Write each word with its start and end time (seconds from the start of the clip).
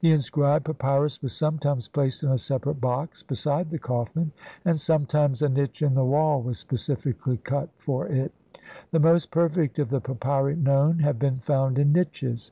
The 0.00 0.10
inscribed 0.10 0.64
papyrus 0.64 1.22
was 1.22 1.32
sometimes 1.34 1.86
placed 1.86 2.24
in 2.24 2.30
a 2.30 2.38
separate 2.38 2.80
box 2.80 3.22
beside 3.22 3.70
the 3.70 3.78
coffin, 3.78 4.32
and 4.64 4.76
sometimes 4.76 5.40
a 5.40 5.48
niche 5.48 5.82
in 5.82 5.94
the 5.94 6.04
wall 6.04 6.42
was 6.42 6.58
specially 6.58 7.36
cut 7.36 7.68
for 7.78 8.08
it; 8.08 8.32
the 8.90 8.98
most 8.98 9.30
perfect 9.30 9.78
of 9.78 9.90
the 9.90 10.00
papyri 10.00 10.56
known 10.56 10.98
have 10.98 11.20
been 11.20 11.38
found 11.38 11.78
in 11.78 11.92
niches. 11.92 12.50